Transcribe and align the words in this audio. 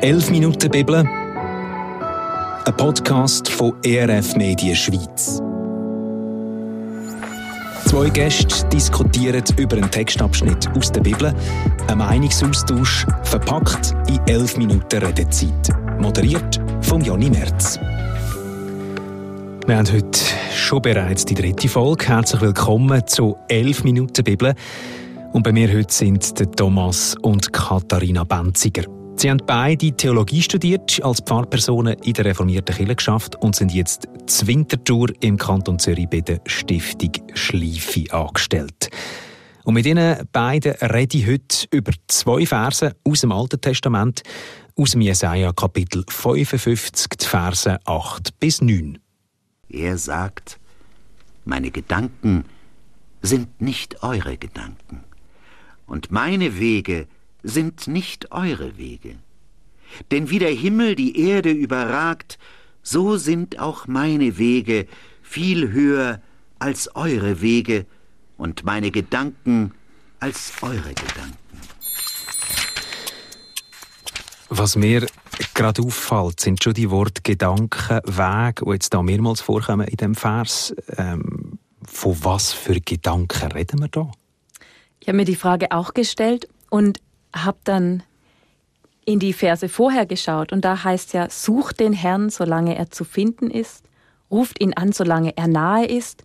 11 0.00 0.30
Minuten 0.30 0.70
Bibel, 0.70 1.04
ein 2.64 2.76
Podcast 2.76 3.48
von 3.48 3.74
ERF 3.84 4.36
Medien 4.36 4.76
Schweiz. 4.76 5.42
Zwei 7.84 8.08
Gäste 8.10 8.64
diskutieren 8.68 9.42
über 9.56 9.76
einen 9.76 9.90
Textabschnitt 9.90 10.68
aus 10.76 10.92
der 10.92 11.00
Bibel, 11.00 11.34
ein 11.88 11.98
Meinungsaustausch 11.98 13.06
verpackt 13.24 13.96
in 14.08 14.20
11 14.28 14.56
Minuten 14.58 15.02
Redezeit. 15.02 15.68
Moderiert 15.98 16.60
von 16.82 17.02
Jonny 17.02 17.28
Merz. 17.28 17.80
Wir 19.66 19.78
haben 19.78 19.92
heute 19.92 20.20
schon 20.54 20.80
bereits 20.80 21.24
die 21.24 21.34
dritte 21.34 21.68
Folge. 21.68 22.06
Herzlich 22.06 22.40
willkommen 22.40 23.04
zu 23.08 23.36
11 23.48 23.82
Minuten 23.82 24.22
Bibel. 24.22 24.54
Und 25.32 25.42
bei 25.42 25.50
mir 25.50 25.68
heute 25.74 25.92
sind 25.92 26.56
Thomas 26.56 27.16
und 27.20 27.52
Katharina 27.52 28.22
Benziger. 28.22 28.97
Sie 29.18 29.28
haben 29.28 29.42
beide 29.44 29.90
Theologie 29.96 30.42
studiert, 30.42 31.02
als 31.02 31.20
Pfarrpersonen 31.20 31.98
in 32.04 32.12
der 32.12 32.26
reformierten 32.26 32.72
Kirche 32.72 32.94
geschafft 32.94 33.34
und 33.34 33.56
sind 33.56 33.74
jetzt 33.74 34.06
Zwintertour 34.26 35.08
im 35.18 35.36
Kanton 35.36 35.80
Zürich 35.80 36.08
bei 36.08 36.20
der 36.20 36.40
Stiftung 36.46 37.10
Schleife 37.34 38.04
angestellt. 38.14 38.90
Und 39.64 39.74
mit 39.74 39.86
Ihnen 39.86 40.24
beiden 40.30 40.74
rede 40.74 41.18
ich 41.18 41.26
heute 41.26 41.66
über 41.72 41.90
zwei 42.06 42.46
Verse 42.46 42.94
aus 43.02 43.22
dem 43.22 43.32
Alten 43.32 43.60
Testament, 43.60 44.22
aus 44.76 44.92
dem 44.92 45.00
Jesaja 45.00 45.52
Kapitel 45.52 46.04
55, 46.08 47.08
die 47.20 47.26
Verse 47.26 47.76
8 47.86 48.38
bis 48.38 48.60
9. 48.60 49.00
Er 49.68 49.98
sagt, 49.98 50.60
meine 51.44 51.72
Gedanken 51.72 52.44
sind 53.20 53.60
nicht 53.60 54.04
eure 54.04 54.36
Gedanken, 54.36 55.02
und 55.88 56.12
meine 56.12 56.60
Wege 56.60 57.08
sind 57.42 57.86
nicht 57.86 58.32
eure 58.32 58.76
Wege. 58.76 59.16
Denn 60.10 60.30
wie 60.30 60.38
der 60.38 60.52
Himmel 60.52 60.94
die 60.94 61.18
Erde 61.18 61.50
überragt, 61.50 62.38
so 62.82 63.16
sind 63.16 63.58
auch 63.58 63.86
meine 63.86 64.38
Wege 64.38 64.86
viel 65.22 65.72
höher 65.72 66.20
als 66.58 66.94
eure 66.94 67.40
Wege 67.40 67.86
und 68.36 68.64
meine 68.64 68.90
Gedanken 68.90 69.72
als 70.20 70.52
eure 70.62 70.94
Gedanken. 70.94 71.36
Was 74.48 74.76
mir 74.76 75.06
gerade 75.54 75.82
auffällt, 75.82 76.40
sind 76.40 76.64
schon 76.64 76.72
die 76.72 76.90
Worte 76.90 77.20
Gedanken, 77.22 78.00
Weg, 78.04 78.62
die 78.64 78.70
jetzt 78.70 78.94
da 78.94 79.02
mehrmals 79.02 79.40
vorkommen 79.40 79.86
in 79.86 79.96
dem 79.96 80.14
Vers. 80.14 80.74
Ähm, 80.96 81.58
von 81.84 82.24
was 82.24 82.52
für 82.52 82.80
Gedanken 82.80 83.52
reden 83.52 83.80
wir 83.80 83.88
da? 83.88 84.10
Ich 85.00 85.08
habe 85.08 85.16
mir 85.16 85.24
die 85.24 85.36
Frage 85.36 85.70
auch 85.70 85.94
gestellt 85.94 86.48
und 86.70 87.00
habe 87.34 87.58
dann 87.64 88.02
in 89.04 89.18
die 89.18 89.32
Verse 89.32 89.68
vorher 89.68 90.06
geschaut 90.06 90.52
und 90.52 90.64
da 90.64 90.84
heißt 90.84 91.14
ja, 91.14 91.30
sucht 91.30 91.80
den 91.80 91.92
Herrn, 91.92 92.28
solange 92.28 92.76
er 92.76 92.90
zu 92.90 93.04
finden 93.04 93.50
ist, 93.50 93.84
ruft 94.30 94.60
ihn 94.60 94.74
an, 94.74 94.92
solange 94.92 95.36
er 95.36 95.48
nahe 95.48 95.86
ist. 95.86 96.24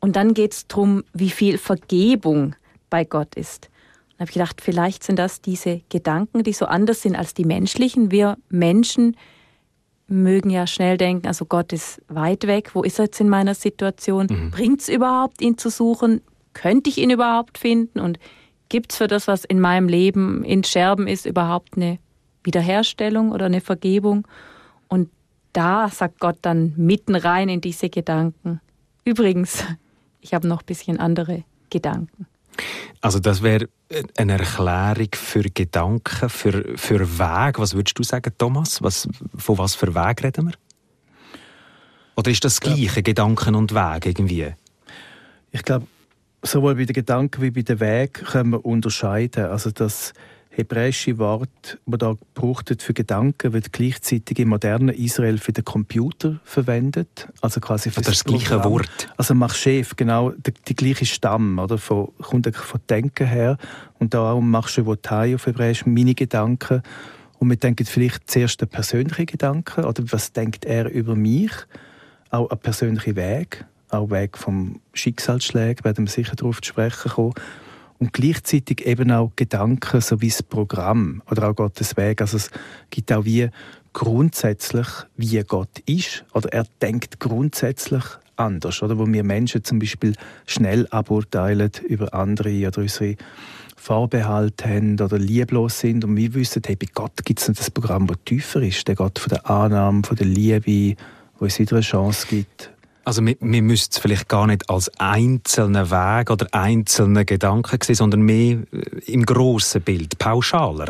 Und 0.00 0.16
dann 0.16 0.32
geht 0.34 0.52
es 0.52 0.66
darum, 0.68 1.04
wie 1.12 1.30
viel 1.30 1.58
Vergebung 1.58 2.54
bei 2.88 3.04
Gott 3.04 3.34
ist. 3.34 3.68
Und 4.12 4.20
habe 4.20 4.30
ich 4.30 4.34
gedacht, 4.34 4.60
vielleicht 4.60 5.02
sind 5.02 5.18
das 5.18 5.40
diese 5.40 5.82
Gedanken, 5.88 6.44
die 6.44 6.52
so 6.52 6.66
anders 6.66 7.02
sind 7.02 7.16
als 7.16 7.34
die 7.34 7.44
menschlichen. 7.44 8.10
Wir 8.10 8.38
Menschen 8.48 9.16
mögen 10.06 10.50
ja 10.50 10.66
schnell 10.66 10.96
denken, 10.96 11.26
also 11.26 11.44
Gott 11.44 11.72
ist 11.72 12.02
weit 12.08 12.46
weg, 12.46 12.70
wo 12.74 12.82
ist 12.82 12.98
er 12.98 13.06
jetzt 13.06 13.20
in 13.20 13.28
meiner 13.28 13.54
Situation? 13.54 14.26
Mhm. 14.30 14.50
Bringt 14.50 14.82
es 14.82 14.88
überhaupt, 14.88 15.40
ihn 15.40 15.58
zu 15.58 15.70
suchen? 15.70 16.20
Könnte 16.52 16.90
ich 16.90 16.98
ihn 16.98 17.10
überhaupt 17.10 17.58
finden? 17.58 18.00
Und 18.00 18.18
Gibt 18.70 18.92
es 18.92 18.98
für 18.98 19.08
das, 19.08 19.26
was 19.26 19.44
in 19.44 19.60
meinem 19.60 19.88
Leben 19.88 20.44
in 20.44 20.64
Scherben 20.64 21.06
ist, 21.06 21.26
überhaupt 21.26 21.76
eine 21.76 21.98
Wiederherstellung 22.44 23.32
oder 23.32 23.46
eine 23.46 23.60
Vergebung? 23.60 24.26
Und 24.88 25.10
da 25.52 25.88
sagt 25.88 26.20
Gott 26.20 26.38
dann 26.42 26.72
mitten 26.76 27.16
rein 27.16 27.48
in 27.48 27.60
diese 27.60 27.90
Gedanken. 27.90 28.60
Übrigens, 29.04 29.64
ich 30.20 30.32
habe 30.32 30.46
noch 30.46 30.62
ein 30.62 30.66
bisschen 30.66 30.98
andere 30.98 31.44
Gedanken. 31.68 32.26
Also 33.00 33.18
das 33.18 33.42
wäre 33.42 33.68
eine 34.16 34.38
Erklärung 34.38 35.08
für 35.14 35.42
Gedanken, 35.42 36.28
für, 36.28 36.76
für 36.76 37.18
Weg. 37.18 37.58
Was 37.58 37.74
würdest 37.74 37.98
du 37.98 38.04
sagen, 38.04 38.32
Thomas? 38.38 38.82
Was, 38.82 39.08
von 39.36 39.58
was 39.58 39.74
für 39.74 39.94
Weg 39.94 40.22
reden 40.22 40.46
wir? 40.46 40.54
Oder 42.14 42.30
ist 42.30 42.44
das 42.44 42.60
gleiche, 42.60 42.96
ja. 42.96 43.02
Gedanken 43.02 43.56
und 43.56 43.74
Weg 43.74 44.06
irgendwie? 44.06 44.52
Ich 45.50 45.62
glaube, 45.62 45.86
sowohl 46.42 46.74
bei 46.74 46.84
den 46.84 46.94
Gedanken 46.94 47.42
wie 47.42 47.50
bei 47.50 47.62
den 47.62 47.80
Weg 47.80 48.14
können 48.14 48.50
wir 48.50 48.64
unterscheiden. 48.64 49.46
Also 49.46 49.70
das 49.70 50.12
hebräische 50.50 51.18
Wort, 51.18 51.78
das 51.86 51.98
da 51.98 52.12
gebraucht 52.12 52.70
wird 52.70 52.82
für 52.82 52.92
Gedanken, 52.92 53.52
wird 53.52 53.72
gleichzeitig 53.72 54.38
im 54.40 54.48
modernen 54.48 54.94
Israel 54.94 55.38
für 55.38 55.52
den 55.52 55.64
Computer 55.64 56.40
verwendet, 56.44 57.28
also 57.40 57.60
quasi 57.60 57.90
für 57.90 58.00
das, 58.00 58.18
das 58.18 58.24
gleiche 58.24 58.62
Wort. 58.64 59.08
Also 59.16 59.34
Machchef, 59.34 59.94
genau, 59.96 60.30
die, 60.30 60.52
die 60.68 60.74
gleiche 60.74 61.06
Stamm, 61.06 61.58
oder 61.58 61.78
von, 61.78 62.08
kommt 62.20 62.54
von 62.54 62.80
Denken 62.88 63.26
her. 63.26 63.58
Und 63.98 64.12
darum 64.12 64.50
machst 64.50 64.76
du 64.76 64.86
Votai 64.86 65.34
auf 65.34 65.46
Hebräisch 65.46 65.86
meine 65.86 66.14
Gedanken 66.14 66.82
und 67.38 67.48
wir 67.48 67.56
denken 67.56 67.86
vielleicht 67.86 68.30
zuerst 68.30 68.62
an 68.62 68.68
persönliche 68.68 69.26
Gedanken 69.26 69.84
oder 69.84 70.02
was 70.10 70.32
denkt 70.32 70.64
er 70.64 70.90
über 70.90 71.14
mich, 71.14 71.52
auch 72.30 72.50
ein 72.50 72.58
persönlicher 72.58 73.16
Weg 73.16 73.64
auch 73.92 74.10
weg 74.10 74.36
vom 74.38 74.80
Schicksalsschlägen, 74.92 75.84
werden 75.84 76.06
wir 76.06 76.10
sicher 76.10 76.36
darauf 76.36 76.60
zu 76.60 76.68
sprechen 76.68 77.10
kommen. 77.12 77.34
Und 77.98 78.14
gleichzeitig 78.14 78.86
eben 78.86 79.10
auch 79.10 79.32
Gedanken 79.36 80.00
sowie 80.00 80.28
das 80.28 80.42
Programm 80.42 81.22
oder 81.30 81.50
auch 81.50 81.54
Gottes 81.54 81.98
Weg. 81.98 82.22
Also 82.22 82.38
es 82.38 82.50
gibt 82.88 83.12
auch 83.12 83.26
wie 83.26 83.50
grundsätzlich, 83.92 84.86
wie 85.16 85.42
Gott 85.42 85.80
ist. 85.84 86.24
Oder 86.32 86.50
er 86.52 86.64
denkt 86.80 87.20
grundsätzlich 87.20 88.04
anders. 88.36 88.82
Oder 88.82 88.98
wo 88.98 89.06
wir 89.06 89.22
Menschen 89.22 89.64
zum 89.64 89.78
Beispiel 89.78 90.14
schnell 90.46 90.86
aburteilen 90.90 91.70
über 91.86 92.14
andere 92.14 92.66
oder 92.66 92.80
unsere 92.80 93.16
Vorbehalte 93.76 94.68
haben 94.68 95.00
oder 95.00 95.18
lieblos 95.18 95.80
sind. 95.80 96.04
Und 96.04 96.16
wir 96.16 96.34
wissen, 96.34 96.62
hey, 96.64 96.76
bei 96.76 96.86
Gott 96.92 97.24
gibt 97.24 97.40
es 97.40 97.48
ein 97.48 97.72
Programm, 97.74 98.06
das 98.06 98.18
tiefer 98.24 98.62
ist. 98.62 98.86
Der 98.88 98.94
Gott 98.94 99.18
von 99.18 99.30
der 99.30 99.48
Annahme, 99.48 100.02
von 100.04 100.16
der 100.16 100.26
Liebe, 100.26 100.96
wo 101.38 101.46
es 101.46 101.58
wieder 101.58 101.76
eine 101.76 101.82
Chance 101.82 102.26
gibt, 102.28 102.70
also 103.10 103.26
wir, 103.26 103.36
wir 103.40 103.62
müssen 103.62 103.88
es 103.90 103.98
vielleicht 103.98 104.28
gar 104.28 104.46
nicht 104.46 104.70
als 104.70 104.88
einzelnen 105.00 105.90
Weg 105.90 106.30
oder 106.30 106.46
einzelne 106.52 107.24
Gedanken 107.24 107.80
sehen, 107.82 107.96
sondern 107.96 108.22
mehr 108.22 108.58
äh, 108.72 109.12
im 109.12 109.26
grossen 109.26 109.82
Bild, 109.82 110.16
pauschaler. 110.20 110.86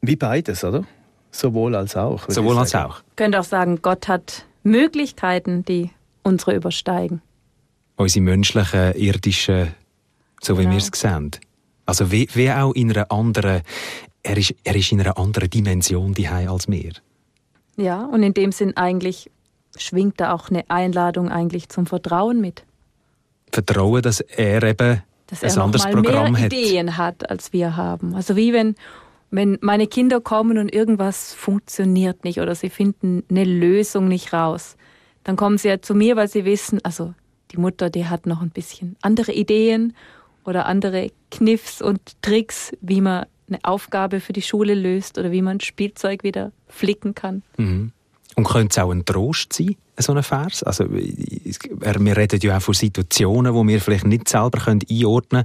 Wie 0.00 0.14
beides, 0.14 0.62
oder? 0.62 0.84
Sowohl 1.32 1.74
als 1.74 1.96
auch. 1.96 2.30
Sowohl 2.30 2.56
als 2.58 2.76
auch. 2.76 3.00
Ich 3.10 3.16
könnte 3.16 3.40
auch 3.40 3.44
sagen, 3.44 3.80
Gott 3.82 4.06
hat 4.06 4.46
Möglichkeiten, 4.62 5.64
die 5.64 5.90
unsere 6.22 6.54
übersteigen. 6.54 7.22
Unsere 7.96 8.24
menschlichen, 8.24 8.94
irdischen, 8.94 9.74
so 10.40 10.56
wie 10.58 10.62
genau. 10.62 10.76
wir 10.76 10.78
es 10.78 10.90
sehen. 10.94 11.32
Also 11.86 12.12
wie, 12.12 12.28
wie 12.34 12.52
auch 12.52 12.72
in 12.74 12.92
einer 12.92 13.10
anderen, 13.10 13.62
er 14.22 14.36
ist, 14.36 14.54
er 14.62 14.76
ist 14.76 14.92
in 14.92 15.00
einer 15.00 15.18
anderen 15.18 15.50
Dimension 15.50 16.14
die 16.14 16.28
als 16.28 16.68
wir. 16.68 16.92
Ja, 17.76 18.04
und 18.04 18.22
in 18.22 18.32
dem 18.32 18.52
Sinn 18.52 18.76
eigentlich 18.76 19.28
schwingt 19.80 20.20
da 20.20 20.32
auch 20.32 20.50
eine 20.50 20.68
Einladung 20.68 21.30
eigentlich 21.30 21.68
zum 21.68 21.86
Vertrauen 21.86 22.40
mit. 22.40 22.64
Vertrauen, 23.52 24.02
dass 24.02 24.20
er 24.20 24.62
eben 24.62 25.02
dass 25.26 25.42
er 25.42 25.52
ein 25.52 25.58
anderes 25.58 25.84
noch 25.84 25.94
mal 25.94 26.02
Programm 26.02 26.32
mehr 26.32 26.42
hat. 26.42 26.52
Ideen 26.52 26.96
hat, 26.96 27.30
als 27.30 27.52
wir 27.52 27.76
haben. 27.76 28.14
Also 28.14 28.34
wie 28.36 28.52
wenn, 28.52 28.74
wenn 29.30 29.58
meine 29.60 29.86
Kinder 29.86 30.20
kommen 30.20 30.58
und 30.58 30.72
irgendwas 30.72 31.34
funktioniert 31.34 32.24
nicht 32.24 32.40
oder 32.40 32.54
sie 32.54 32.70
finden 32.70 33.22
eine 33.30 33.44
Lösung 33.44 34.08
nicht 34.08 34.32
raus, 34.32 34.76
dann 35.24 35.36
kommen 35.36 35.58
sie 35.58 35.68
ja 35.68 35.82
zu 35.82 35.94
mir, 35.94 36.16
weil 36.16 36.28
sie 36.28 36.44
wissen, 36.44 36.80
also 36.82 37.14
die 37.50 37.58
Mutter, 37.58 37.90
die 37.90 38.06
hat 38.06 38.26
noch 38.26 38.40
ein 38.40 38.50
bisschen 38.50 38.96
andere 39.02 39.32
Ideen 39.32 39.94
oder 40.44 40.66
andere 40.66 41.10
Kniffs 41.30 41.82
und 41.82 42.00
Tricks, 42.22 42.72
wie 42.80 43.02
man 43.02 43.26
eine 43.48 43.58
Aufgabe 43.62 44.20
für 44.20 44.32
die 44.32 44.42
Schule 44.42 44.74
löst 44.74 45.18
oder 45.18 45.30
wie 45.30 45.42
man 45.42 45.60
Spielzeug 45.60 46.22
wieder 46.22 46.52
flicken 46.68 47.14
kann. 47.14 47.42
Mhm. 47.56 47.92
Und 48.38 48.44
könnte 48.44 48.68
es 48.70 48.78
auch 48.78 48.92
ein 48.92 49.04
Trost 49.04 49.52
sein, 49.52 49.74
so 49.96 50.14
ein 50.14 50.22
Vers? 50.22 50.62
Also, 50.62 50.88
wir 50.88 52.16
reden 52.16 52.38
ja 52.40 52.56
auch 52.56 52.62
von 52.62 52.72
Situationen, 52.72 53.52
die 53.52 53.72
wir 53.72 53.80
vielleicht 53.80 54.06
nicht 54.06 54.28
selber 54.28 54.64
einordnen 54.64 55.44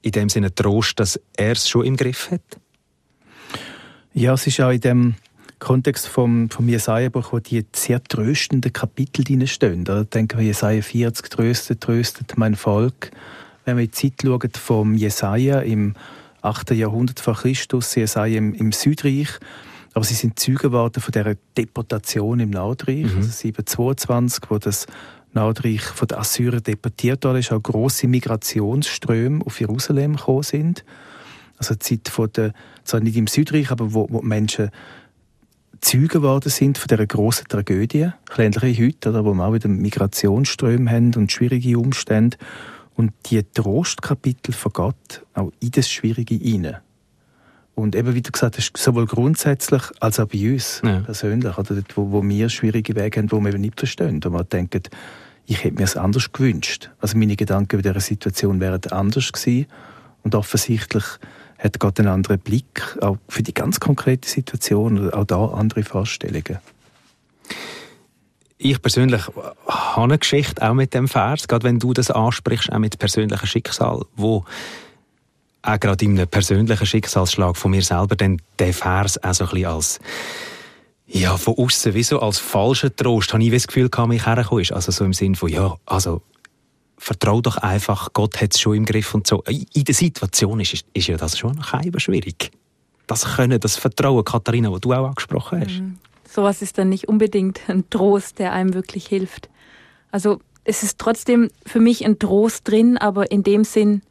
In 0.00 0.12
dem 0.12 0.28
Sinne 0.30 0.54
Trost, 0.54 0.98
dass 0.98 1.20
er 1.36 1.52
es 1.52 1.68
schon 1.68 1.84
im 1.84 1.94
Griff 1.94 2.30
hat? 2.30 2.40
Ja, 4.14 4.32
es 4.32 4.46
ist 4.46 4.58
auch 4.62 4.70
in 4.70 4.80
dem 4.80 5.14
Kontext 5.58 6.08
vom, 6.08 6.48
vom 6.48 6.66
Jesaja-Buch, 6.70 7.34
wo 7.34 7.38
die 7.38 7.66
sehr 7.74 8.02
tröstenden 8.02 8.72
Kapitel 8.72 9.22
drinstehen. 9.22 9.84
Da 9.84 10.04
denken 10.04 10.38
wir, 10.38 10.46
Jesaja 10.46 10.80
40, 10.80 11.28
tröstet, 11.28 11.82
tröstet 11.82 12.38
mein 12.38 12.54
Volk. 12.54 13.10
Wenn 13.66 13.76
wir 13.76 13.84
in 13.84 13.90
die 13.90 14.10
Zeit 14.10 14.22
schauen 14.22 14.52
vom 14.54 14.94
Jesaja 14.94 15.60
im 15.60 15.92
8. 16.40 16.70
Jahrhundert 16.70 17.20
vor 17.20 17.34
Christus, 17.34 17.94
Jesaja 17.94 18.38
im, 18.38 18.54
im 18.54 18.72
Südreich, 18.72 19.38
aber 19.96 20.04
sie 20.04 20.12
sind 20.12 20.38
Zeugen 20.38 20.58
geworden 20.58 21.00
von 21.00 21.10
dieser 21.10 21.36
Deportation 21.56 22.38
im 22.38 22.50
Nordreich, 22.50 23.04
mhm. 23.04 23.16
also 23.16 23.30
722, 23.30 24.44
wo 24.50 24.58
das 24.58 24.84
Nordreich 25.32 25.80
von 25.80 26.06
den 26.06 26.18
Assyrern 26.18 26.62
deportiert 26.62 27.24
wurde, 27.24 27.38
ist 27.38 27.50
auch 27.50 27.62
große 27.62 28.06
Migrationsströme 28.06 29.42
auf 29.46 29.58
Jerusalem 29.58 30.16
gekommen 30.16 30.42
sind. 30.42 30.84
Also 31.56 31.76
die 31.76 31.80
Zeit 31.80 32.12
von 32.12 32.30
der, 32.30 32.52
zwar 32.84 33.00
nicht 33.00 33.16
im 33.16 33.26
Südreich, 33.26 33.70
aber 33.70 33.94
wo, 33.94 34.06
wo 34.10 34.20
Menschen 34.20 34.68
Zeugen 35.80 36.08
geworden 36.08 36.50
sind 36.50 36.76
von 36.76 36.88
dieser 36.88 37.06
grossen 37.06 37.48
Tragödie, 37.48 38.10
ähnlich 38.36 38.62
wie 38.62 38.86
heute, 38.88 39.08
oder, 39.08 39.24
wo 39.24 39.32
wir 39.32 39.46
auch 39.46 39.54
wieder 39.54 39.68
Migrationsströme 39.68 40.90
haben 40.90 41.14
und 41.14 41.32
schwierige 41.32 41.78
Umstände. 41.78 42.36
Und 42.96 43.14
die 43.30 43.42
Trostkapitel 43.42 44.52
von 44.52 44.72
Gott 44.74 45.24
auch 45.32 45.52
in 45.60 45.70
das 45.70 45.90
Schwierige 45.90 46.34
hinein. 46.34 46.80
Und 47.76 47.94
eben, 47.94 48.14
wie 48.14 48.22
du 48.22 48.32
gesagt 48.32 48.56
hast, 48.56 48.74
sowohl 48.78 49.04
grundsätzlich 49.04 49.82
als 50.00 50.18
auch 50.18 50.26
bei 50.26 50.54
uns 50.54 50.80
ja. 50.82 51.00
persönlich, 51.00 51.58
oder 51.58 51.74
dort, 51.74 51.94
wo, 51.94 52.10
wo 52.10 52.22
wir 52.22 52.48
schwierige 52.48 52.96
Wege 52.96 53.20
haben, 53.20 53.30
wo 53.30 53.38
wir 53.38 53.50
eben 53.50 53.60
nicht 53.60 53.78
verstehen, 53.78 54.18
wo 54.24 54.30
wir 54.30 54.44
denken, 54.44 54.82
ich 55.44 55.62
hätte 55.62 55.76
mir 55.76 55.84
es 55.84 55.94
anders 55.94 56.32
gewünscht. 56.32 56.90
Also 57.00 57.18
meine 57.18 57.36
Gedanken 57.36 57.78
über 57.78 57.92
diese 57.92 58.06
Situation 58.06 58.60
wären 58.60 58.80
anders 58.90 59.30
gewesen. 59.30 59.66
Und 60.22 60.34
offensichtlich 60.34 61.04
hat 61.58 61.78
Gott 61.78 62.00
einen 62.00 62.08
anderen 62.08 62.38
Blick, 62.38 62.96
auch 63.02 63.18
für 63.28 63.42
die 63.42 63.52
ganz 63.52 63.78
konkrete 63.78 64.26
Situation, 64.26 64.98
oder 64.98 65.18
auch 65.18 65.24
da 65.24 65.44
andere 65.44 65.82
Vorstellungen. 65.82 66.58
Ich 68.56 68.80
persönlich 68.80 69.22
habe 69.66 70.02
eine 70.02 70.18
Geschichte 70.18 70.66
auch 70.66 70.72
mit 70.72 70.94
dem 70.94 71.08
Vers, 71.08 71.46
gerade 71.46 71.64
wenn 71.64 71.78
du 71.78 71.92
das 71.92 72.10
ansprichst, 72.10 72.72
auch 72.72 72.78
mit 72.78 72.98
persönlichem 72.98 73.46
Schicksal, 73.46 74.06
wo 74.16 74.46
auch 75.66 75.80
gerade 75.80 76.04
in 76.04 76.18
einem 76.18 76.28
persönlichen 76.28 76.86
Schicksalsschlag 76.86 77.56
von 77.56 77.70
mir 77.70 77.82
selber 77.82 78.16
dann 78.16 78.40
der 78.58 78.72
Vers 78.72 79.22
auch 79.22 79.34
so 79.34 79.44
ein 79.44 79.50
bisschen 79.50 79.66
als 79.66 80.00
ja, 81.08 81.36
von 81.36 81.54
außen 81.56 81.94
wie 81.94 82.02
so 82.02 82.18
als 82.20 82.38
falscher 82.38 82.94
Trost, 82.94 83.32
habe 83.32 83.42
ich 83.42 83.52
das 83.52 83.66
Gefühl, 83.66 83.88
kann 83.88 84.08
mich 84.08 84.26
herkommen 84.26 84.64
Also 84.70 84.90
so 84.90 85.04
im 85.04 85.12
Sinn 85.12 85.36
von, 85.36 85.48
ja, 85.48 85.76
also 85.86 86.22
vertrau 86.98 87.40
doch 87.40 87.58
einfach, 87.58 88.12
Gott 88.12 88.40
hat 88.40 88.54
es 88.54 88.60
schon 88.60 88.76
im 88.76 88.84
Griff 88.84 89.14
und 89.14 89.26
so. 89.26 89.42
In 89.42 89.84
der 89.84 89.94
Situation 89.94 90.58
ist, 90.60 90.84
ist 90.92 91.06
ja 91.06 91.16
das 91.16 91.38
schon 91.38 91.58
ein 91.58 92.00
schwierig. 92.00 92.50
Das 93.06 93.36
Können, 93.36 93.60
das 93.60 93.76
Vertrauen, 93.76 94.24
Katharina, 94.24 94.72
was 94.72 94.80
du 94.80 94.92
auch 94.92 95.06
angesprochen 95.06 95.60
hast. 95.60 95.80
Mhm. 95.80 95.98
Sowas 96.28 96.60
ist 96.60 96.76
dann 96.76 96.88
nicht 96.88 97.08
unbedingt 97.08 97.60
ein 97.68 97.88
Trost, 97.88 98.40
der 98.40 98.52
einem 98.52 98.74
wirklich 98.74 99.06
hilft. 99.06 99.48
Also 100.10 100.40
es 100.64 100.82
ist 100.82 100.98
trotzdem 100.98 101.50
für 101.64 101.78
mich 101.78 102.04
ein 102.04 102.18
Trost 102.18 102.66
drin, 102.66 102.98
aber 102.98 103.30
in 103.30 103.44
dem 103.44 103.62
Sinn, 103.62 104.02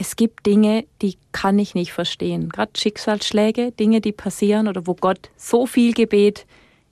es 0.00 0.14
gibt 0.14 0.46
Dinge, 0.46 0.84
die 1.02 1.18
kann 1.32 1.58
ich 1.58 1.74
nicht 1.74 1.92
verstehen. 1.92 2.48
Gerade 2.50 2.70
Schicksalsschläge, 2.76 3.72
Dinge, 3.72 4.00
die 4.00 4.12
passieren 4.12 4.68
oder 4.68 4.86
wo 4.86 4.94
Gott 4.94 5.30
so 5.36 5.66
viel 5.66 5.92
Gebet 5.92 6.46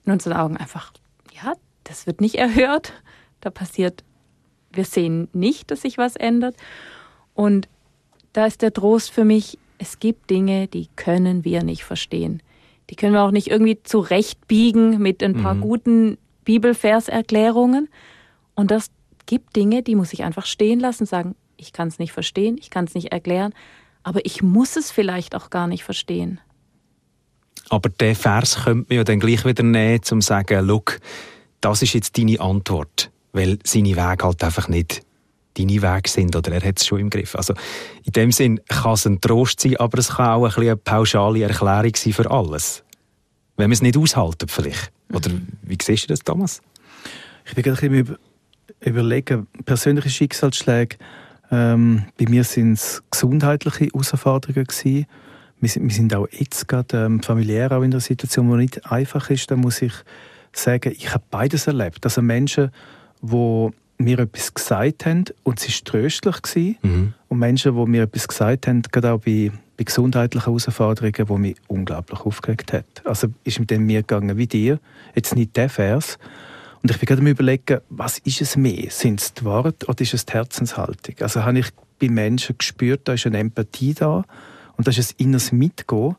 in 0.05 0.11
unseren 0.11 0.33
Augen 0.33 0.57
einfach, 0.57 0.91
ja, 1.33 1.53
das 1.85 2.05
wird 2.05 2.19
nicht 2.19 2.35
erhört. 2.35 2.91
Da 3.39 3.49
passiert, 3.49 4.03
wir 4.73 4.83
sehen 4.83 5.29
nicht, 5.31 5.71
dass 5.71 5.83
sich 5.83 5.97
was 5.97 6.17
ändert. 6.17 6.57
Und 7.33 7.69
da 8.33 8.45
ist 8.45 8.61
der 8.61 8.73
Trost 8.73 9.09
für 9.11 9.23
mich, 9.23 9.57
es 9.77 9.99
gibt 9.99 10.29
Dinge, 10.29 10.67
die 10.67 10.89
können 10.97 11.45
wir 11.45 11.63
nicht 11.63 11.85
verstehen. 11.85 12.43
Die 12.89 12.95
können 12.95 13.13
wir 13.13 13.23
auch 13.23 13.31
nicht 13.31 13.47
irgendwie 13.47 13.81
zurechtbiegen 13.83 14.99
mit 15.01 15.23
ein 15.23 15.41
paar 15.41 15.53
mhm. 15.53 15.61
guten 15.61 16.17
Bibelverserklärungen. 16.43 17.87
Und 18.53 18.69
das 18.69 18.91
gibt 19.27 19.55
Dinge, 19.55 19.81
die 19.81 19.95
muss 19.95 20.11
ich 20.11 20.25
einfach 20.25 20.45
stehen 20.45 20.81
lassen, 20.81 21.05
sagen, 21.05 21.35
ich 21.57 21.73
kann 21.73 21.87
es 21.87 21.99
nicht 21.99 22.11
verstehen, 22.11 22.57
ich 22.59 22.69
kann 22.69 22.85
es 22.85 22.93
nicht 22.93 23.11
erklären, 23.11 23.53
aber 24.03 24.25
ich 24.25 24.41
muss 24.41 24.75
es 24.75 24.91
vielleicht 24.91 25.35
auch 25.35 25.49
gar 25.49 25.67
nicht 25.67 25.83
verstehen. 25.83 26.39
Aber 27.69 27.89
der 27.89 28.15
Vers 28.15 28.63
könnte 28.63 28.85
man 28.89 28.97
ja 28.97 29.03
dann 29.03 29.19
gleich 29.19 29.43
wieder 29.43 29.63
nehmen, 29.63 29.99
um 30.11 30.21
zu 30.21 30.27
sagen, 30.27 30.65
look, 30.65 30.99
das 31.59 31.81
ist 31.81 31.93
jetzt 31.93 32.17
deine 32.17 32.39
Antwort, 32.39 33.11
weil 33.33 33.59
seine 33.63 33.95
Wege 33.95 34.23
halt 34.23 34.43
einfach 34.43 34.67
nicht 34.69 35.01
deine 35.57 35.81
Wege 35.81 36.09
sind 36.09 36.35
oder 36.35 36.51
er 36.51 36.67
hat 36.67 36.79
es 36.79 36.85
schon 36.85 36.99
im 36.99 37.09
Griff. 37.09 37.35
Also 37.35 37.53
in 38.03 38.13
dem 38.13 38.31
Sinn 38.31 38.61
kann 38.67 38.93
es 38.93 39.05
ein 39.05 39.19
Trost 39.19 39.59
sein, 39.59 39.75
aber 39.77 39.97
es 39.97 40.09
kann 40.09 40.27
auch 40.27 40.45
ein 40.45 40.63
eine 40.63 40.77
pauschale 40.77 41.43
Erklärung 41.43 41.95
sein 41.95 42.13
für 42.13 42.29
alles. 42.29 42.83
Wenn 43.55 43.69
wir 43.69 43.73
es 43.73 43.81
nicht 43.81 43.97
aushalten 43.97 44.47
vielleicht. 44.47 44.91
Oder 45.11 45.29
mhm. 45.29 45.47
wie 45.63 45.77
siehst 45.81 46.03
du 46.03 46.07
das, 46.09 46.19
Thomas? 46.19 46.61
Ich 47.45 47.55
bin 47.55 47.63
gerade 47.63 47.81
ein 47.85 47.91
bisschen 47.91 48.17
überlegen, 48.81 49.47
persönliche 49.65 50.09
Schicksalsschläge 50.09 50.97
ähm, 51.51 52.03
bei 52.17 52.25
mir 52.29 52.43
sind 52.43 52.73
es 52.73 53.03
gesundheitliche 53.09 53.85
Herausforderungen 53.85 54.65
gewesen. 54.65 55.05
Wir 55.59 55.69
sind, 55.69 55.83
wir 55.83 55.95
sind 55.95 56.13
auch 56.13 56.27
jetzt 56.31 56.67
gerade 56.67 57.05
ähm, 57.05 57.23
familiär 57.23 57.71
auch 57.71 57.81
in 57.81 57.91
einer 57.91 57.99
Situation, 57.99 58.49
die 58.51 58.57
nicht 58.57 58.91
einfach 58.91 59.29
ist. 59.29 59.49
Da 59.49 59.55
muss 59.55 59.81
ich 59.81 59.93
sagen, 60.53 60.93
ich 60.95 61.13
habe 61.13 61.23
beides 61.31 61.67
erlebt. 61.67 62.03
Also 62.03 62.21
Menschen, 62.21 62.71
die 63.21 63.69
mir 63.97 64.19
etwas 64.19 64.53
gesagt 64.53 65.05
haben 65.05 65.25
und 65.43 65.59
es 65.59 65.67
war 65.67 65.91
tröstlich 65.91 66.41
gewesen. 66.41 66.77
Mhm. 66.81 67.13
Und 67.29 67.39
Menschen, 67.39 67.75
die 67.75 67.85
mir 67.85 68.03
etwas 68.03 68.27
gesagt 68.27 68.67
haben, 68.67 68.83
gerade 68.83 69.13
auch 69.13 69.19
bei, 69.19 69.51
bei 69.77 69.83
gesundheitlichen 69.83 70.45
Herausforderungen, 70.45 71.25
die 71.27 71.33
mich 71.33 71.57
unglaublich 71.67 72.19
aufgeregt 72.21 72.73
haben. 72.73 72.85
Also 73.05 73.29
ist 73.43 73.59
mit 73.59 73.71
dem 73.71 73.85
mir 73.85 74.01
gegangen 74.01 74.37
wie 74.37 74.47
dir. 74.47 74.79
Jetzt 75.15 75.35
nicht 75.35 75.55
der 75.55 75.69
Vers, 75.69 76.19
und 76.81 76.91
ich 76.91 76.99
bin 76.99 77.07
gerade 77.07 77.21
am 77.21 77.27
überlegen, 77.27 77.79
was 77.89 78.19
ist 78.19 78.41
es 78.41 78.55
mehr? 78.55 78.89
Sind 78.89 79.19
es 79.19 79.33
die 79.33 79.43
Worte 79.43 79.87
oder 79.87 80.01
ist 80.01 80.13
es 80.13 80.25
die 80.25 80.33
Herzenshaltung? 80.33 81.15
Also 81.21 81.43
habe 81.43 81.59
ich 81.59 81.69
bei 81.99 82.09
Menschen 82.09 82.57
gespürt, 82.57 83.01
da 83.05 83.13
ist 83.13 83.25
eine 83.25 83.39
Empathie 83.39 83.93
da 83.93 84.23
und 84.77 84.87
da 84.87 84.91
ist 84.91 84.99
ein 84.99 85.15
inneres 85.17 85.51
Mitgehen. 85.51 86.15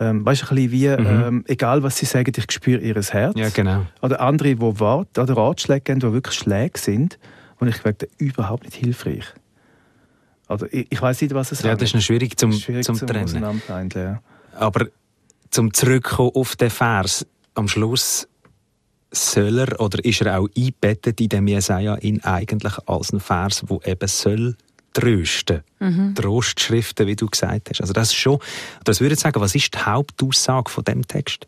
Ähm, 0.00 0.24
weißt 0.24 0.42
du, 0.42 0.46
ein 0.46 0.54
bisschen 0.54 0.72
wie, 0.72 0.88
mhm. 0.88 1.06
ähm, 1.06 1.44
egal 1.48 1.82
was 1.82 1.96
sie 1.96 2.06
sagen, 2.06 2.32
ich 2.36 2.52
spüre 2.52 2.80
ihr 2.80 2.94
Herz. 2.94 3.36
Ja, 3.36 3.48
genau. 3.48 3.84
Oder 4.00 4.20
andere, 4.20 4.54
die 4.54 4.60
Worte 4.60 5.20
oder 5.20 5.36
Ratschläge 5.36 5.80
geben, 5.80 6.00
die 6.00 6.12
wirklich 6.12 6.36
Schläge 6.36 6.78
sind 6.78 7.18
und 7.58 7.66
ich 7.66 7.82
merke, 7.82 8.08
überhaupt 8.18 8.64
nicht 8.64 8.76
hilfreich. 8.76 9.24
Also 10.46 10.66
ich, 10.70 10.86
ich 10.90 11.02
weiß 11.02 11.20
nicht, 11.20 11.34
was 11.34 11.52
es 11.52 11.60
ist. 11.60 11.64
Ja, 11.64 11.74
das 11.74 11.90
ist 11.90 11.94
noch 11.94 12.00
schwierig 12.00 12.38
zum, 12.38 12.52
schwierig 12.52 12.84
zum, 12.84 12.94
zum 12.94 13.08
Trennen. 13.08 13.62
Ja. 13.94 14.22
Aber 14.54 14.86
zum 15.50 15.74
Zurückkommen 15.74 16.30
auf 16.34 16.54
den 16.56 16.70
Vers, 16.70 17.26
am 17.54 17.66
Schluss 17.66 18.28
soll 19.10 19.58
er 19.58 19.80
oder 19.80 20.04
ist 20.04 20.20
er 20.20 20.38
auch 20.38 20.48
eingebettet 20.56 21.20
in 21.20 21.28
dem 21.28 21.48
Jesaja 21.48 21.94
in 21.94 22.22
eigentlich 22.24 22.74
als 22.86 23.12
ein 23.12 23.20
Vers, 23.20 23.64
wo 23.66 23.80
eben 23.84 24.08
soll 24.08 24.56
trösten. 24.92 25.62
Mhm. 25.78 26.14
Trostschriften, 26.14 27.06
wie 27.06 27.16
du 27.16 27.26
gesagt 27.26 27.70
hast. 27.70 27.80
Also 27.80 27.92
das 27.92 28.08
ist 28.08 28.16
schon, 28.16 28.38
das 28.84 29.00
würde 29.00 29.14
ich 29.14 29.20
sagen, 29.20 29.40
was 29.40 29.54
ist 29.54 29.74
die 29.74 29.78
Hauptaussage 29.78 30.70
von 30.70 30.84
dem 30.84 31.06
Text? 31.06 31.46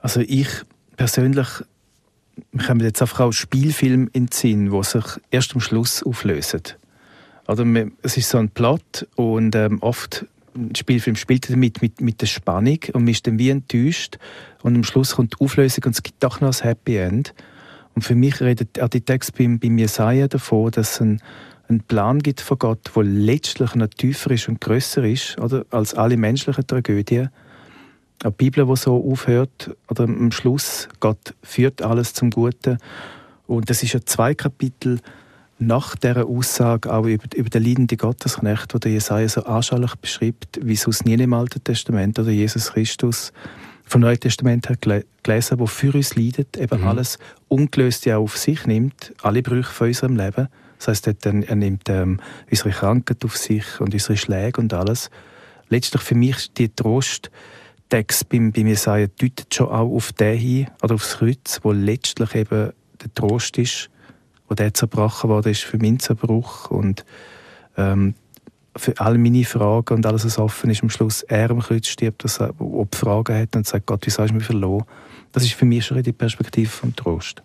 Also 0.00 0.20
ich 0.20 0.48
persönlich 0.96 1.48
wir 2.52 2.68
haben 2.68 2.80
jetzt 2.80 3.00
einfach 3.02 3.20
auch 3.20 3.32
Spielfilm 3.32 4.10
in 4.12 4.26
den 4.26 4.32
Sinn, 4.32 4.72
wo 4.72 4.82
sich 4.82 5.04
erst 5.30 5.54
am 5.54 5.60
Schluss 5.60 6.02
auflösen. 6.02 6.62
Also 7.46 7.64
es 8.02 8.16
ist 8.16 8.28
so 8.28 8.38
ein 8.38 8.50
Plot 8.50 9.06
und 9.14 9.54
ähm, 9.54 9.78
oft 9.80 10.26
ein 10.56 10.74
Spielfilm 10.74 11.16
spielt 11.16 11.50
damit 11.50 11.82
mit, 11.82 12.00
mit 12.00 12.20
der 12.20 12.26
Spannung 12.26 12.78
und 12.92 13.04
man 13.04 13.08
ist 13.08 13.26
dann 13.26 13.38
wie 13.38 13.50
enttäuscht 13.50 14.18
und 14.62 14.74
am 14.74 14.84
Schluss 14.84 15.16
kommt 15.16 15.34
die 15.34 15.44
Auflösung 15.44 15.84
und 15.84 15.94
es 15.94 16.02
gibt 16.02 16.22
doch 16.22 16.40
noch 16.40 16.60
ein 16.60 16.68
Happy 16.68 16.96
End. 16.96 17.34
Und 17.94 18.02
für 18.02 18.14
mich 18.14 18.40
redet 18.40 18.80
auch 18.80 18.88
die 18.88 19.00
Text 19.00 19.36
beim, 19.38 19.58
beim 19.58 19.78
Jesaja 19.78 20.28
davon, 20.28 20.70
dass 20.70 20.94
es 20.94 21.00
einen, 21.00 21.20
Plan 21.88 22.20
gibt 22.20 22.40
von 22.40 22.58
Gott, 22.58 22.92
der 22.94 23.02
letztlich 23.02 23.74
noch 23.74 23.88
tiefer 23.88 24.30
ist 24.30 24.48
und 24.48 24.60
größer 24.60 25.02
ist 25.02 25.36
oder, 25.40 25.64
als 25.70 25.94
alle 25.94 26.16
menschlichen 26.16 26.64
Tragödien. 26.64 27.30
Eine 28.22 28.30
Bibel, 28.30 28.66
die 28.66 28.76
so 28.76 29.04
aufhört, 29.10 29.74
oder 29.88 30.04
am 30.04 30.30
Schluss, 30.30 30.88
Gott 31.00 31.34
führt 31.42 31.82
alles 31.82 32.14
zum 32.14 32.30
Guten. 32.30 32.78
Und 33.48 33.68
das 33.68 33.82
ist 33.82 33.94
ja 33.94 34.00
zwei 34.04 34.34
Kapitel 34.34 35.00
nach 35.58 35.96
dieser 35.96 36.26
Aussage 36.26 36.92
auch 36.92 37.06
über, 37.06 37.24
über 37.34 37.48
den 37.48 37.64
leidenden 37.64 37.96
Gottesknecht, 37.96 38.74
wo 38.74 38.78
der 38.78 38.92
Jesaja 38.92 39.28
so 39.28 39.44
anschaulich 39.44 39.94
beschreibt, 39.96 40.58
wie 40.62 40.74
es 40.74 41.04
nie 41.04 41.14
im 41.14 41.32
Alten 41.32 41.64
Testament 41.64 42.18
oder 42.18 42.30
Jesus 42.30 42.72
Christus 42.72 43.32
vom 43.86 44.00
Neuen 44.02 44.20
Testament 44.20 44.68
her 44.68 45.02
gelesen, 45.22 45.58
wo 45.58 45.66
für 45.66 45.94
uns 45.94 46.16
leidet, 46.16 46.56
eben 46.56 46.80
mhm. 46.80 46.88
alles 46.88 47.18
Ungelöste 47.48 48.16
auch 48.16 48.24
auf 48.24 48.36
sich 48.36 48.66
nimmt, 48.66 49.14
alle 49.22 49.42
Brüche 49.42 49.72
von 49.72 49.88
unserem 49.88 50.16
Leben. 50.16 50.48
Das 50.78 50.88
heißt, 50.88 51.06
er, 51.24 51.32
nimmt 51.54 51.88
ähm, 51.88 52.20
unsere 52.50 52.70
Krankheit 52.70 53.24
auf 53.24 53.36
sich 53.36 53.80
und 53.80 53.94
unsere 53.94 54.16
Schläge 54.16 54.60
und 54.60 54.74
alles. 54.74 55.10
Letztlich 55.68 56.02
für 56.02 56.14
mich 56.14 56.52
die 56.52 56.68
Trosttext 56.68 58.28
beim, 58.28 58.52
beim 58.52 58.66
Jesaja 58.66 59.06
deutet 59.06 59.54
schon 59.54 59.68
auch 59.68 59.90
auf 59.90 60.12
den 60.12 60.36
hin, 60.36 60.66
oder 60.82 60.96
aufs 60.96 61.18
Kreuz, 61.18 61.60
wo 61.62 61.72
letztlich 61.72 62.34
eben 62.34 62.72
der 63.00 63.14
Trost 63.14 63.56
ist, 63.56 63.88
der 64.54 64.74
zerbrochen 64.74 65.30
wurde, 65.30 65.50
ist 65.50 65.64
für 65.64 65.78
meinen 65.78 65.98
Zerbruch 65.98 66.70
und 66.70 67.04
ähm, 67.76 68.14
für 68.76 68.98
all 68.98 69.18
meine 69.18 69.44
Fragen 69.44 69.94
und 69.94 70.06
alles, 70.06 70.24
was 70.24 70.38
offen 70.38 70.70
ist, 70.70 70.82
am 70.82 70.90
Schluss 70.90 71.22
er 71.22 71.50
am 71.50 71.60
Kreuz 71.60 71.88
stirbt, 71.88 72.24
dass 72.24 72.40
er, 72.40 72.52
ob 72.60 72.94
Fragen 72.94 73.36
hat 73.36 73.56
und 73.56 73.66
sagt, 73.66 73.86
Gott, 73.86 74.02
wieso 74.04 74.22
hast 74.22 74.30
du 74.30 74.34
mich 74.34 74.44
verloren? 74.44 74.84
Das 75.32 75.42
ist 75.42 75.54
für 75.54 75.64
mich 75.64 75.86
schon 75.86 76.02
die 76.02 76.12
Perspektive 76.12 76.68
vom 76.68 76.94
Trost. 76.94 77.42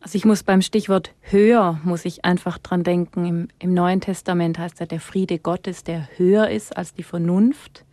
Also 0.00 0.16
ich 0.16 0.24
muss 0.24 0.42
beim 0.42 0.62
Stichwort 0.62 1.10
höher, 1.20 1.80
muss 1.82 2.04
ich 2.04 2.24
einfach 2.24 2.58
dran 2.58 2.84
denken. 2.84 3.24
Im, 3.24 3.48
Im, 3.58 3.74
Neuen 3.74 4.00
Testament 4.00 4.58
heißt 4.58 4.78
ja 4.80 4.86
der 4.86 5.00
Friede 5.00 5.38
Gottes, 5.38 5.84
der 5.84 6.08
höher 6.16 6.48
ist 6.48 6.76
als 6.76 6.94
die 6.94 7.02
Vernunft. 7.02 7.84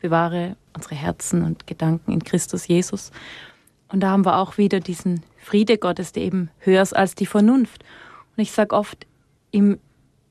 Bewahre 0.00 0.56
unsere 0.74 0.94
Herzen 0.94 1.44
und 1.44 1.66
Gedanken 1.66 2.12
in 2.12 2.24
Christus 2.24 2.66
Jesus. 2.66 3.12
Und 3.92 4.00
da 4.00 4.10
haben 4.10 4.24
wir 4.24 4.38
auch 4.38 4.56
wieder 4.58 4.80
diesen 4.80 5.22
Friede 5.36 5.78
Gottes, 5.78 6.12
der 6.12 6.22
eben 6.22 6.50
höher 6.58 6.82
ist 6.82 6.94
als 6.94 7.14
die 7.14 7.26
Vernunft. 7.26 7.84
Und 8.36 8.42
ich 8.42 8.52
sage 8.52 8.74
oft, 8.74 9.06
im 9.50 9.78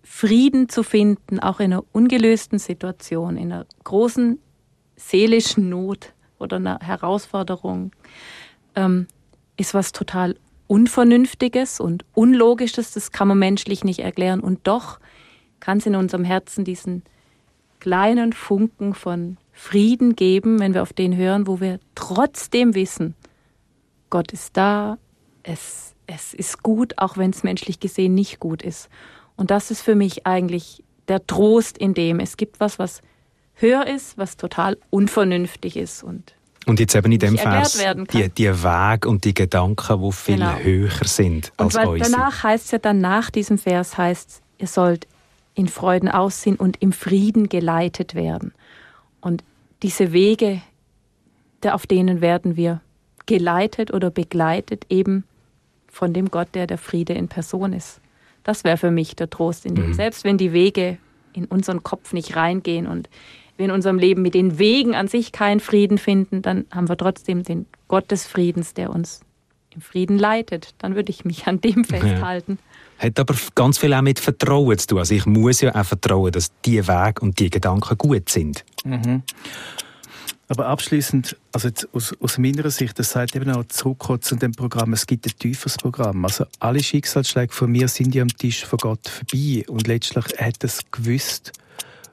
Frieden 0.03 0.69
zu 0.69 0.83
finden, 0.83 1.39
auch 1.39 1.59
in 1.59 1.73
einer 1.73 1.83
ungelösten 1.91 2.57
Situation, 2.57 3.37
in 3.37 3.51
einer 3.51 3.65
großen 3.83 4.39
seelischen 4.95 5.69
Not, 5.69 6.13
oder 6.39 6.55
einer 6.55 6.79
Herausforderung, 6.79 7.91
ähm, 8.75 9.07
ist 9.57 9.73
was 9.73 9.91
total 9.91 10.35
Unvernünftiges 10.67 11.79
und 11.79 12.05
Unlogisches. 12.13 12.93
Das 12.93 13.11
kann 13.11 13.27
man 13.27 13.39
menschlich 13.39 13.83
nicht 13.83 13.99
erklären. 13.99 14.39
Und 14.39 14.61
doch 14.63 14.99
kann 15.59 15.79
es 15.79 15.85
in 15.85 15.95
unserem 15.95 16.23
Herzen 16.23 16.63
diesen 16.63 17.03
kleinen 17.79 18.33
Funken 18.33 18.93
von 18.93 19.37
Frieden 19.51 20.15
geben, 20.15 20.59
wenn 20.59 20.73
wir 20.73 20.81
auf 20.81 20.93
den 20.93 21.15
hören, 21.15 21.47
wo 21.47 21.59
wir 21.59 21.79
trotzdem 21.95 22.75
wissen, 22.75 23.15
Gott 24.09 24.31
ist 24.31 24.57
da, 24.57 24.97
es, 25.43 25.93
es 26.07 26.33
ist 26.33 26.63
gut, 26.63 26.97
auch 26.97 27.17
wenn 27.17 27.31
es 27.31 27.43
menschlich 27.43 27.79
gesehen 27.79 28.13
nicht 28.13 28.39
gut 28.39 28.61
ist. 28.61 28.89
Und 29.35 29.51
das 29.51 29.71
ist 29.71 29.81
für 29.81 29.95
mich 29.95 30.25
eigentlich 30.25 30.83
der 31.07 31.25
Trost 31.25 31.77
in 31.77 31.93
dem. 31.93 32.19
Es 32.19 32.37
gibt 32.37 32.59
was, 32.59 32.79
was 32.79 33.01
höher 33.55 33.87
ist, 33.87 34.17
was 34.17 34.37
total 34.37 34.77
unvernünftig 34.89 35.77
ist 35.77 36.03
und 36.03 36.35
und 36.65 36.79
jetzt 36.79 36.93
eben 36.93 37.11
in 37.11 37.19
dem 37.19 37.37
Vers 37.37 37.81
die, 38.13 38.29
die 38.29 38.63
Weg 38.63 39.05
und 39.07 39.23
die 39.23 39.33
Gedanken, 39.33 40.01
die 40.03 40.11
viel 40.11 40.35
genau. 40.35 40.55
höher 40.57 40.91
sind 41.05 41.51
als 41.57 41.75
und 41.75 41.87
unsere. 41.87 42.11
Danach 42.11 42.43
heißt 42.43 42.65
es 42.65 42.71
ja 42.71 42.77
dann 42.77 42.99
nach 42.99 43.31
diesem 43.31 43.57
Vers 43.57 43.97
heißt, 43.97 44.41
ihr 44.59 44.67
sollt 44.67 45.07
in 45.55 45.67
Freuden 45.67 46.09
aussehen 46.09 46.57
und 46.57 46.79
im 46.81 46.91
Frieden 46.91 47.49
geleitet 47.49 48.13
werden. 48.13 48.53
Und 49.19 49.43
diese 49.81 50.11
Wege, 50.11 50.61
auf 51.65 51.87
denen 51.87 52.21
werden 52.21 52.55
wir 52.55 52.81
geleitet 53.29 53.93
oder 53.93 54.09
begleitet, 54.09 54.87
eben 54.89 55.23
von 55.87 56.13
dem 56.13 56.31
Gott, 56.31 56.47
der 56.55 56.65
der 56.65 56.79
Friede 56.79 57.13
in 57.13 57.27
Person 57.27 57.73
ist. 57.73 58.01
Das 58.43 58.63
wäre 58.63 58.77
für 58.77 58.89
mich 58.89 59.15
der 59.15 59.29
Trost 59.29 59.67
in 59.67 59.75
dem. 59.75 59.89
Mhm. 59.89 59.93
Selbst 59.93 60.23
wenn 60.23 60.39
die 60.39 60.51
Wege 60.51 60.97
in 61.33 61.45
unseren 61.45 61.83
Kopf 61.83 62.11
nicht 62.11 62.35
reingehen 62.35 62.87
und 62.87 63.07
wir 63.55 63.65
in 63.65 63.71
unserem 63.71 63.99
Leben 63.99 64.23
mit 64.23 64.33
den 64.33 64.57
Wegen 64.57 64.95
an 64.95 65.07
sich 65.07 65.31
keinen 65.31 65.59
Frieden 65.59 65.99
finden, 65.99 66.41
dann 66.41 66.65
haben 66.71 66.89
wir 66.89 66.97
trotzdem 66.97 67.43
den 67.43 67.67
Gott 67.87 68.09
des 68.09 68.25
Friedens, 68.25 68.73
der 68.73 68.89
uns 68.89 69.21
im 69.75 69.81
Frieden 69.81 70.17
leitet. 70.17 70.73
Dann 70.79 70.95
würde 70.95 71.11
ich 71.11 71.23
mich 71.23 71.45
an 71.45 71.61
dem 71.61 71.85
festhalten. 71.85 72.57
Ja. 72.97 73.05
Hat 73.05 73.19
aber 73.19 73.35
ganz 73.53 73.77
viel 73.77 73.93
auch 73.93 74.01
mit 74.01 74.19
Vertrauen 74.19 74.75
zu 74.79 74.87
tun. 74.87 74.97
Also 74.97 75.13
ich 75.13 75.27
muss 75.27 75.61
ja 75.61 75.75
auch 75.75 75.85
vertrauen, 75.85 76.31
dass 76.31 76.51
die 76.65 76.87
Wege 76.87 77.21
und 77.21 77.37
die 77.37 77.51
Gedanken 77.51 77.95
gut 77.95 78.29
sind. 78.29 78.65
Mhm. 78.83 79.21
Aber 80.49 80.65
abschließend, 80.65 81.37
also 81.51 81.67
jetzt 81.67 81.87
aus, 81.93 82.13
aus 82.19 82.37
meiner 82.39 82.69
Sicht, 82.71 82.97
das 82.97 83.11
sagt 83.11 83.35
eben 83.35 83.51
auch 83.51 83.65
zurück 83.65 84.23
zu 84.23 84.35
dem 84.35 84.51
Programm, 84.51 84.93
es 84.93 85.05
gibt 85.05 85.27
ein 85.27 85.37
tieferes 85.37 85.77
Programm. 85.77 86.25
Also 86.25 86.45
alle 86.59 86.81
Schicksalsschläge 86.81 87.53
von 87.53 87.71
mir 87.71 87.87
sind 87.87 88.15
ja 88.15 88.23
am 88.23 88.29
Tisch 88.29 88.65
von 88.65 88.77
Gott 88.77 89.07
vorbei 89.07 89.63
und 89.67 89.87
letztlich 89.87 90.25
hat 90.39 90.63
es 90.63 90.79
gewusst, 90.91 91.53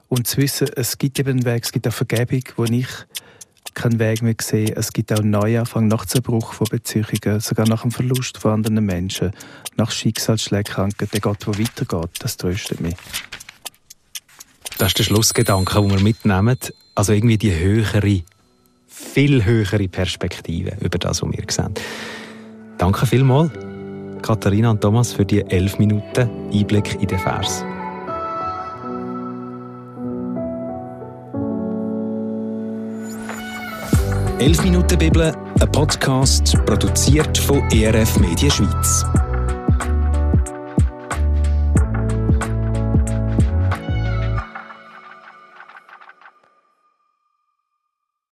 und 0.08 0.26
zu 0.26 0.36
wissen, 0.38 0.68
es 0.76 0.98
gibt 0.98 1.18
eben 1.18 1.30
einen 1.30 1.44
Weg, 1.44 1.64
es 1.64 1.72
gibt 1.72 1.88
auch 1.88 1.92
Vergebung, 1.92 2.42
wo 2.56 2.64
ich 2.64 2.86
keinen 3.74 3.98
Weg 3.98 4.22
mehr 4.22 4.34
sehe. 4.40 4.74
Es 4.74 4.92
gibt 4.92 5.12
auch 5.12 5.18
einen 5.18 5.30
Neuanfang 5.30 5.88
nach 5.88 6.06
Zerbruch 6.06 6.52
von 6.54 6.66
Beziehungen, 6.70 7.40
sogar 7.40 7.68
nach 7.68 7.82
dem 7.82 7.90
Verlust 7.90 8.38
von 8.38 8.52
anderen 8.52 8.84
Menschen, 8.84 9.32
nach 9.76 9.90
Schicksalsschlägen, 9.90 10.72
Krankheit. 10.72 11.12
Der 11.12 11.20
Gott, 11.20 11.46
der 11.46 11.58
weitergeht, 11.58 12.10
das 12.20 12.36
tröstet 12.36 12.80
mich. 12.80 12.94
Das 14.78 14.88
ist 14.88 14.99
der 14.99 15.04
Schlussgedanke, 15.04 15.80
den 15.80 15.90
wir 15.90 16.00
mitnehmen. 16.00 16.59
Also 16.95 17.12
irgendwie 17.12 17.38
die 17.38 17.54
höhere, 17.54 18.23
viel 18.87 19.45
höhere 19.45 19.88
Perspektive 19.88 20.76
über 20.80 20.99
das, 20.99 21.23
was 21.23 21.30
wir 21.30 21.45
sehen. 21.49 21.75
Danke 22.78 23.06
vielmals, 23.06 23.50
Katharina 24.23 24.71
und 24.71 24.80
Thomas, 24.80 25.12
für 25.12 25.25
die 25.25 25.40
elf 25.40 25.78
Minuten 25.78 26.28
Einblick 26.52 26.99
in 27.00 27.09
den 27.09 27.18
Vers. 27.18 27.64
11 34.38 34.64
Minuten 34.64 34.99
Bibel, 34.99 35.33
ein 35.61 35.73
Podcast 35.73 36.54
produziert 36.66 37.38
von 37.38 37.62
ERF 37.71 38.18
Media 38.18 38.50
Schweiz. 38.50 39.04